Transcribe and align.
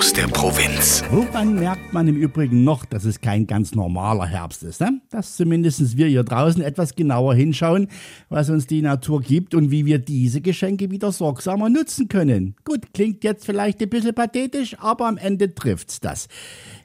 Aus 0.00 0.14
der 0.14 0.28
Provinz. 0.28 1.04
Woran 1.10 1.56
merkt 1.56 1.92
man 1.92 2.08
im 2.08 2.16
Übrigen 2.16 2.64
noch, 2.64 2.86
dass 2.86 3.04
es 3.04 3.20
kein 3.20 3.46
ganz 3.46 3.74
normaler 3.74 4.24
Herbst 4.24 4.62
ist? 4.62 4.80
Ne? 4.80 5.02
Dass 5.10 5.36
zumindest 5.36 5.94
wir 5.98 6.06
hier 6.06 6.24
draußen 6.24 6.62
etwas 6.62 6.94
genauer 6.94 7.34
hinschauen, 7.34 7.86
was 8.30 8.48
uns 8.48 8.66
die 8.66 8.80
Natur 8.80 9.20
gibt 9.20 9.54
und 9.54 9.70
wie 9.70 9.84
wir 9.84 9.98
diese 9.98 10.40
Geschenke 10.40 10.90
wieder 10.90 11.12
sorgsamer 11.12 11.68
nutzen 11.68 12.08
können. 12.08 12.56
Gut, 12.64 12.94
klingt 12.94 13.24
jetzt 13.24 13.44
vielleicht 13.44 13.82
ein 13.82 13.90
bisschen 13.90 14.14
pathetisch, 14.14 14.74
aber 14.78 15.06
am 15.06 15.18
Ende 15.18 15.54
trifft's 15.54 16.00
das. 16.00 16.28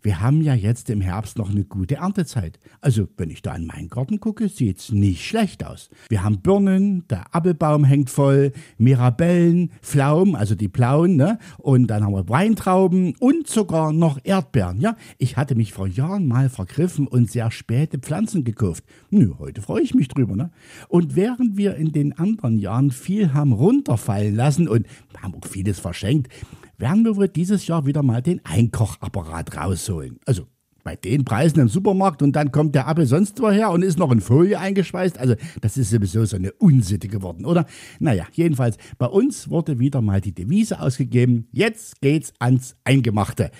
Wir 0.00 0.20
haben 0.20 0.40
ja 0.40 0.54
jetzt 0.54 0.90
im 0.90 1.00
Herbst 1.00 1.38
noch 1.38 1.50
eine 1.50 1.64
gute 1.64 1.96
Erntezeit. 1.96 2.58
Also, 2.80 3.06
wenn 3.18 3.30
ich 3.30 3.40
da 3.40 3.54
in 3.54 3.66
meinen 3.66 3.88
Garten 3.88 4.18
gucke, 4.18 4.48
sieht's 4.48 4.90
nicht 4.90 5.24
schlecht 5.24 5.64
aus. 5.64 5.90
Wir 6.08 6.24
haben 6.24 6.40
Birnen, 6.40 7.06
der 7.08 7.32
Apfelbaum 7.32 7.84
hängt 7.84 8.10
voll, 8.10 8.52
Mirabellen, 8.78 9.70
Pflaumen, 9.80 10.34
also 10.34 10.56
die 10.56 10.66
blauen, 10.66 11.14
ne? 11.14 11.38
Und 11.58 11.86
dann 11.86 12.02
haben 12.02 12.14
wir 12.14 12.28
Weintrauben 12.28 13.01
und 13.18 13.48
sogar 13.48 13.92
noch 13.92 14.18
Erdbeeren. 14.24 14.80
Ja, 14.80 14.96
ich 15.18 15.36
hatte 15.36 15.54
mich 15.54 15.72
vor 15.72 15.86
Jahren 15.86 16.26
mal 16.26 16.48
vergriffen 16.48 17.06
und 17.06 17.30
sehr 17.30 17.50
späte 17.50 17.98
Pflanzen 17.98 18.44
gekauft. 18.44 18.84
Nö, 19.10 19.34
heute 19.38 19.62
freue 19.62 19.82
ich 19.82 19.94
mich 19.94 20.08
drüber, 20.08 20.36
ne? 20.36 20.50
Und 20.88 21.16
während 21.16 21.56
wir 21.56 21.76
in 21.76 21.92
den 21.92 22.16
anderen 22.18 22.58
Jahren 22.58 22.90
viel 22.90 23.34
haben 23.34 23.52
runterfallen 23.52 24.34
lassen 24.34 24.68
und 24.68 24.86
haben 25.20 25.34
auch 25.34 25.46
vieles 25.46 25.80
verschenkt, 25.80 26.32
werden 26.78 27.04
wir 27.04 27.16
wohl 27.16 27.28
dieses 27.28 27.66
Jahr 27.66 27.86
wieder 27.86 28.02
mal 28.02 28.22
den 28.22 28.44
Einkochapparat 28.44 29.56
rausholen. 29.56 30.18
Also 30.26 30.46
bei 30.84 30.96
den 30.96 31.24
Preisen 31.24 31.60
im 31.60 31.68
Supermarkt 31.68 32.22
und 32.22 32.34
dann 32.34 32.52
kommt 32.52 32.74
der 32.74 32.88
Apfel 32.88 33.06
sonst 33.06 33.40
woher 33.40 33.70
und 33.70 33.82
ist 33.82 33.98
noch 33.98 34.12
in 34.12 34.20
Folie 34.20 34.58
eingeschweißt. 34.58 35.18
Also 35.18 35.34
das 35.60 35.76
ist 35.76 35.90
sowieso 35.90 36.24
so 36.24 36.36
eine 36.36 36.52
Unsitte 36.52 37.08
geworden, 37.08 37.44
oder? 37.44 37.66
Naja, 37.98 38.26
jedenfalls, 38.32 38.76
bei 38.98 39.06
uns 39.06 39.50
wurde 39.50 39.78
wieder 39.78 40.00
mal 40.00 40.20
die 40.20 40.32
Devise 40.32 40.80
ausgegeben, 40.80 41.48
jetzt 41.52 42.00
geht's 42.00 42.32
ans 42.38 42.76
Eingemachte. 42.84 43.50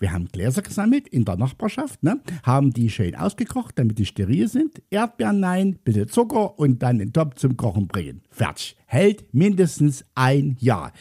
Wir 0.00 0.12
haben 0.12 0.28
Gläser 0.32 0.62
gesammelt 0.62 1.08
in 1.08 1.26
der 1.26 1.36
Nachbarschaft, 1.36 2.02
ne? 2.02 2.20
haben 2.42 2.72
die 2.72 2.88
schön 2.88 3.14
ausgekocht, 3.14 3.78
damit 3.78 3.98
die 3.98 4.06
steril 4.06 4.48
sind. 4.48 4.82
Erdbeeren 4.90 5.40
nein, 5.40 5.78
bitte 5.84 6.06
Zucker 6.06 6.58
und 6.58 6.82
dann 6.82 6.98
den 6.98 7.12
Topf 7.12 7.34
zum 7.34 7.58
Kochen 7.58 7.86
bringen. 7.86 8.22
Fertig. 8.30 8.76
Hält 8.86 9.34
mindestens 9.34 10.04
ein 10.14 10.56
Jahr. 10.58 10.92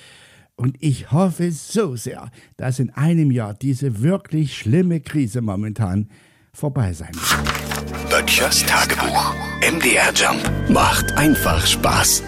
Und 0.59 0.75
ich 0.81 1.13
hoffe 1.13 1.53
so 1.53 1.95
sehr, 1.95 2.31
dass 2.57 2.79
in 2.79 2.89
einem 2.89 3.31
Jahr 3.31 3.53
diese 3.53 4.01
wirklich 4.01 4.57
schlimme 4.57 4.99
Krise 4.99 5.39
momentan 5.39 6.09
vorbei 6.51 6.91
sein 6.91 7.13
wird. 7.13 8.09
Böttchers 8.09 8.65
Tagebuch. 8.65 9.33
MDR 9.61 10.11
Jump 10.13 10.51
macht 10.69 11.13
einfach 11.13 11.65
Spaß. 11.65 12.23